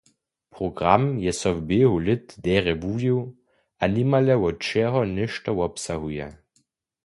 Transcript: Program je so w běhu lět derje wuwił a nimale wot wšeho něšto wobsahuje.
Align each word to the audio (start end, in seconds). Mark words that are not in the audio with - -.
Program 0.55 1.03
je 1.25 1.33
so 1.39 1.51
w 1.57 1.59
běhu 1.69 1.97
lět 2.07 2.27
derje 2.45 2.73
wuwił 2.83 3.17
a 3.81 3.83
nimale 3.95 4.35
wot 4.41 4.59
wšeho 4.63 5.01
něšto 5.15 5.49
wobsahuje. 5.59 6.27